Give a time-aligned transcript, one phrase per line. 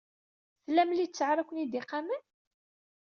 [0.65, 2.21] Tlam littseɛ ara ken-id-iqamen?